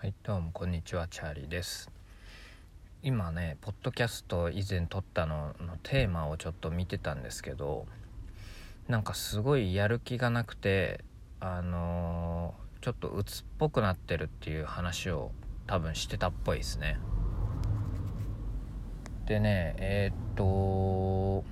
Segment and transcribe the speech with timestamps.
[0.00, 1.90] はいどうもこんにちはチャーリーです。
[3.02, 7.84] 今ねポッドキャスト以前撮ったののテーマをちょっと見てたんですけど
[8.86, 11.00] なんかすごいやる気がなくて
[11.40, 15.32] あのー、ちょっと鬱っぽくなってるっていう話を
[15.66, 17.00] 多分してたっぽいですね。
[19.26, 21.44] でねえー、っと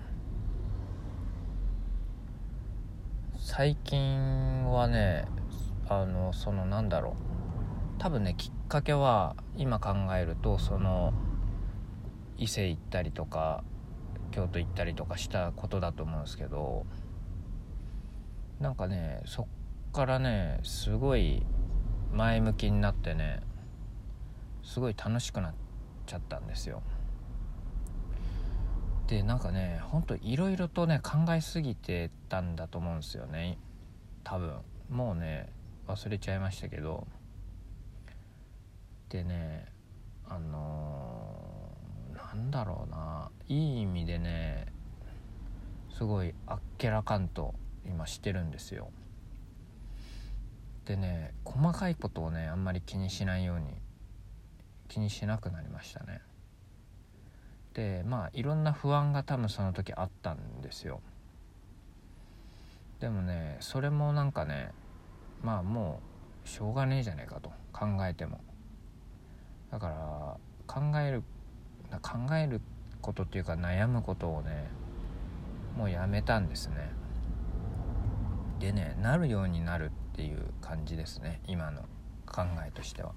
[3.40, 5.24] 最近はね
[5.88, 7.35] あのそのなんだろう。
[7.98, 11.12] 多分ねきっかけは今考えるとその
[12.36, 13.64] 伊勢行ったりとか
[14.30, 16.84] 京都行ったりとかしたことだと思うんですけど
[18.60, 19.46] なんかねそっ
[19.92, 21.42] からねすごい
[22.12, 23.40] 前向きになってね
[24.62, 25.54] すごい楽しくなっ
[26.06, 26.82] ちゃったんですよ。
[29.06, 33.58] でなんかねほんといろいろとね考えすぎてたんだと思うんですよね。
[34.24, 34.54] 多分。
[34.90, 35.52] もうね
[35.88, 37.06] 忘れちゃいましたけど。
[39.08, 39.66] でね
[40.28, 44.66] あのー、なんだろうないい意味でね
[45.92, 47.54] すごいあっけらかんと
[47.86, 48.90] 今してるんですよ。
[50.84, 53.66] でね細かいことをねあんまり気にしないように
[54.88, 56.20] 気にしなくなりましたね。
[57.74, 61.00] でまあいろんな不安が多分その時あったんですよ。
[63.00, 64.72] でもねそれもなんかね
[65.42, 66.00] まあも
[66.44, 68.40] うしょうがねえじゃねえかと考えても。
[69.70, 70.36] だから
[70.66, 71.22] 考える
[72.02, 72.60] 考える
[73.00, 74.68] ことっていうか悩むことをね
[75.76, 76.90] もうやめたんですね。
[78.58, 81.82] でねなるようになるっていう感じですね今の
[82.26, 83.12] 考えとしては。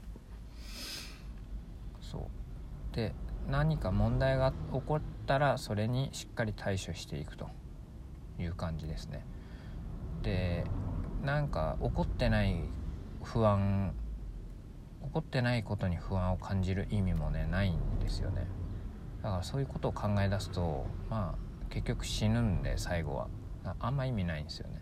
[2.02, 2.30] そ
[2.91, 2.95] う。
[2.95, 3.13] で
[3.47, 7.50] 何か問題が起こったらそれにしっかり対処していくと
[8.38, 9.25] いう感じですね。
[10.22, 10.66] で
[11.23, 12.61] なんか起こってない
[13.23, 13.94] 不安
[15.09, 18.47] 起こってないことに不安を感じる意味もねないんですよね。
[19.23, 23.28] だからそういうことを考え出すとまあ結局死ぬんで最後は。
[23.79, 24.81] あんま意味ないんですよね。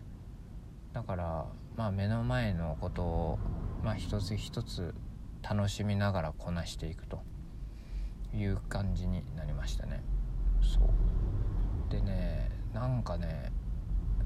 [0.92, 3.38] だからまあ目の前のことを
[3.82, 4.94] まあ一つ一つ
[5.42, 7.22] 楽しみながらこなしていくと。
[8.34, 10.02] いう感じになりましたね。
[10.60, 11.90] そう。
[11.90, 13.50] でねなんかね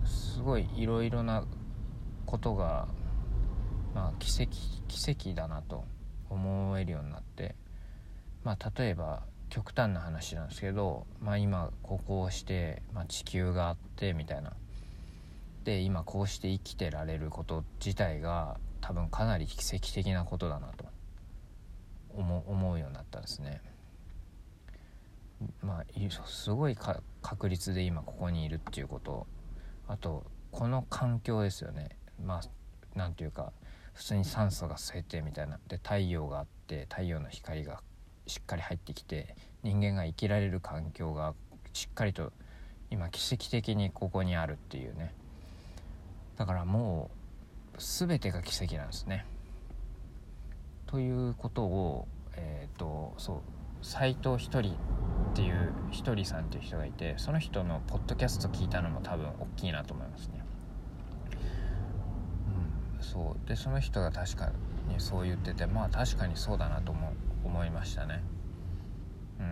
[0.05, 1.45] すごいいろいろな
[2.27, 2.89] ことが
[3.95, 4.53] まあ奇跡
[4.89, 5.85] 奇跡だなと
[6.31, 7.55] 思えるようになって
[8.45, 9.23] まあ例えば
[9.53, 14.55] 極端な話なんですけど、まあ、今ここをして、まあ、地球があってみたいな。
[15.65, 20.87] で今こうして生きてられること自体が多分かなり奇跡的なことだなと
[22.17, 23.61] 思思うようになったんですね。
[25.63, 26.77] まあすごい
[27.21, 29.27] 確率で今ここにいるっていうこと。
[29.87, 31.91] あとこの環境ですよね。
[32.25, 32.41] まあ
[32.95, 33.53] 何ていうか
[33.95, 37.83] 普通に酸素が吸えてみたいなで太陽があって太陽の光が
[38.27, 41.35] しっかり入ってきて人間が生きられる環境が
[41.73, 42.33] しっかりと
[42.91, 45.15] 今奇跡的にここにあるっていうね
[46.37, 47.11] だからも
[47.75, 49.25] う全てが奇跡なんですね。
[50.87, 53.43] ということをえっ、ー、とそ
[53.83, 54.77] う斎藤ひとり
[55.33, 60.45] っていうひとりさんっていう人がいてその人のポッドキャスト聞いたのも多分大きいなと思いますね。
[63.03, 63.49] そう。
[63.49, 64.53] でその人が確か
[64.89, 67.13] にそう言っててまあ確かにそうだなとも
[67.45, 68.23] 思いましたね。
[69.39, 69.43] う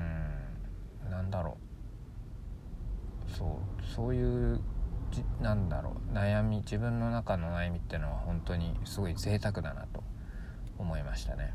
[1.09, 1.11] ん。
[1.11, 1.59] なんだろ
[3.29, 3.31] う。
[3.31, 3.85] そう。
[3.85, 4.61] そういう
[5.11, 6.15] じなんだろう。
[6.15, 10.03] 悩み自分の中の悩みっていうのは本当にすごい贅沢だなと
[10.79, 11.53] 思いましたね。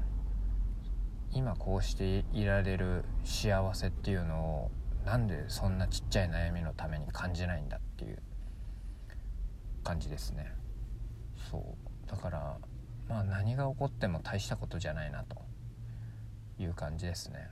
[1.32, 4.72] 今こうしていられる幸せっていうのを
[5.06, 8.22] なんでそんなちっちゃい悩みのために感じないんだっていう
[9.84, 10.54] 感じですね。
[11.52, 11.85] そう。
[12.08, 12.58] だから
[13.10, 15.46] まあ何が起こっても大したことじゃないなと。
[16.58, 17.50] いう感じですね。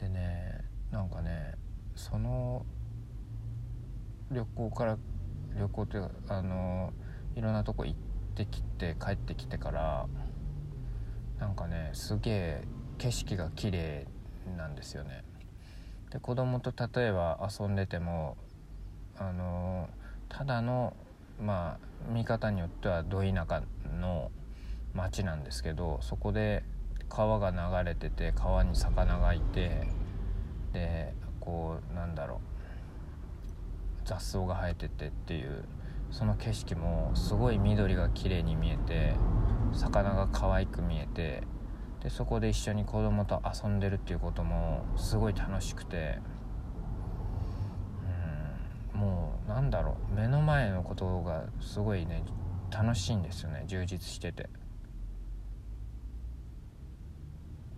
[0.00, 1.54] でねなんかね
[1.94, 2.64] その
[4.30, 4.98] 旅行から
[5.56, 6.92] 旅行というかあの
[7.36, 7.98] いろんなとこ行っ
[8.34, 10.06] てきて帰ってきてから
[11.38, 12.64] なんかねすげえ
[12.98, 14.06] 景色が綺麗
[14.56, 15.24] なんですよね。
[16.10, 18.36] で子供と例えば遊んでても
[19.28, 19.88] あの
[20.28, 20.96] ただの
[21.40, 23.62] まあ見方によってはど田舎
[24.00, 24.30] の
[24.94, 26.64] 町なんですけどそこで
[27.08, 29.86] 川が流れてて川に魚がいて
[30.72, 32.38] でこうなんだろう
[34.04, 35.64] 雑草が生えててっていう
[36.10, 39.14] その景色もすごい緑が綺麗に見えて
[39.72, 41.42] 魚が可愛く見えて
[42.02, 46.18] でそこで一緒に子供と遊んでるっていうこともすごい楽しくて
[49.02, 52.22] もうなんだろう目の前のことがすごいね
[52.70, 54.48] 楽しいんですよね充実してて。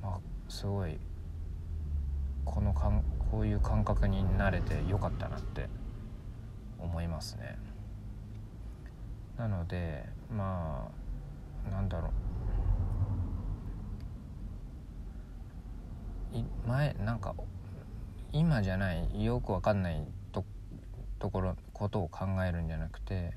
[0.02, 0.98] まあすごい
[2.44, 5.70] このかんこういう感覚になれてよかったなって
[6.78, 7.56] 思いますね。
[9.38, 10.90] なのでま
[11.66, 12.08] あなんだろ
[16.34, 16.36] う。
[16.36, 17.34] い前なんか
[18.30, 20.06] 今じゃないよくわかんない
[21.24, 23.32] ところことを考えるんじゃなくて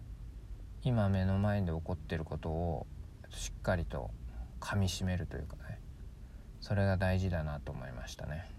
[0.84, 2.86] 今目の前で起こってることを
[3.30, 4.12] しっかりと
[4.60, 5.80] かみしめるというかね。
[6.60, 8.52] それが大事だなと思いましたね。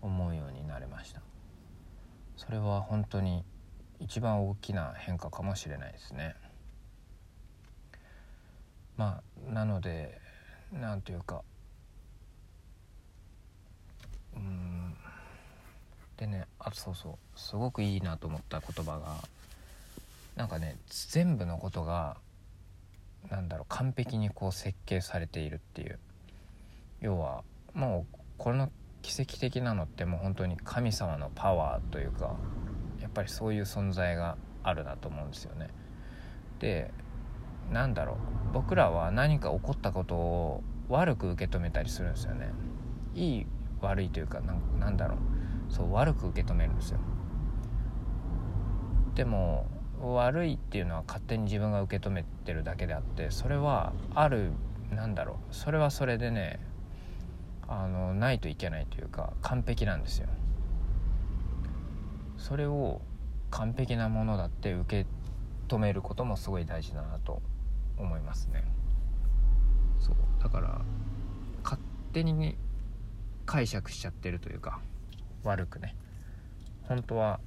[0.00, 1.22] 思うようになれました。
[2.36, 3.44] それは本当に
[3.98, 6.36] 一番大きな変化かもしれないですね。
[8.96, 10.20] まあなので
[10.70, 11.42] なんというか
[14.36, 14.73] うん
[16.16, 19.16] でねあそうそうすごくいいなと思った言葉が
[20.36, 22.16] なんかね全部のことが
[23.30, 25.98] なんだろう完璧にこう設計されているっていう
[27.00, 28.70] 要はもうこの
[29.02, 32.36] 奇跡的なのってもう本当に神様のパワーというか
[33.00, 35.68] やっぱりそういう存在があるなと思うんですよね。
[36.58, 36.90] で
[37.70, 38.16] なんだろう
[38.52, 42.50] 僕らは何か起こったことを悪く受け止めたりするんですよね。
[43.14, 43.46] いい
[43.80, 44.40] 悪いというか
[44.78, 45.18] なんだろう
[45.68, 46.98] そう悪く受け止めるんですよ。
[49.14, 49.66] でも
[50.00, 54.50] 悪いっていうのは勝手に自分が受け止めてるだけであってそれはある
[54.90, 56.60] なんだろうそれはそれでね
[57.66, 60.28] あのないといけないというか完璧なんですよ。
[62.36, 63.00] それを
[63.50, 67.40] 完璧なものだって受け止めることもすごい大事だなと
[67.96, 68.64] 思いますね。
[69.98, 70.16] そう。
[70.42, 70.82] だから
[71.62, 71.80] 勝
[72.12, 72.58] 手に
[73.46, 74.80] 解釈しちゃってるというか
[75.44, 75.94] 悪くね。
[76.88, 77.40] 本当は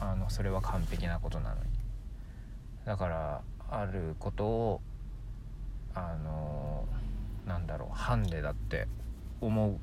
[0.00, 1.70] あのそれは完璧なことなのに。
[2.84, 3.40] だから
[3.70, 4.80] あることを
[5.94, 6.86] あの
[7.46, 8.86] なんだろうハンデだって
[9.40, 9.78] 思う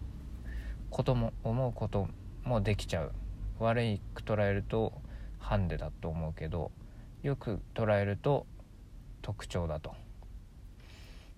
[0.89, 2.07] ことも思うこと
[2.43, 3.11] もできちゃう。
[3.59, 4.93] 悪いく捉えると
[5.39, 6.71] ハンデだと思うけど
[7.23, 8.45] よく捉えると
[9.21, 9.95] 特徴だと。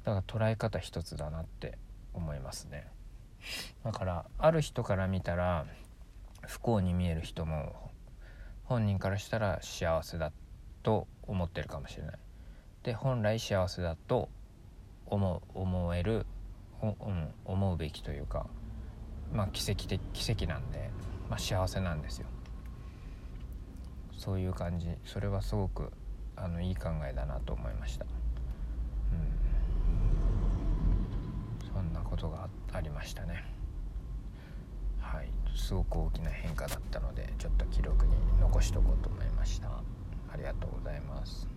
[0.03, 1.77] だから捉え方一つだなって
[2.13, 2.87] 思いますね。
[3.83, 5.65] だからある人から見たら
[6.47, 7.91] 不幸に見える人も
[8.63, 10.31] 本人からしたら幸せだ
[10.81, 12.15] と思ってるかもしれない。
[12.83, 14.29] で本来幸せだと
[15.05, 16.25] 思う思える
[16.81, 18.45] うん、思うべきというか、
[19.33, 20.91] まあ、奇跡的奇跡なんで、
[21.29, 22.27] まあ、幸せなんですよ。
[24.15, 24.87] そういう感じ。
[25.05, 25.91] それはすごく
[26.35, 28.07] あのいい考えだなと思いました、う
[31.67, 33.56] ん、そんなことがありましたね。
[35.57, 39.67] すごく大きな変化だったのでちょっと記録に残しとこうと思いました。
[39.67, 41.56] ありがとうございます。